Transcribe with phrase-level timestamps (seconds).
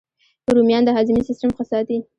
[0.55, 1.97] رومیان د هاضمې سیسټم ښه ساتي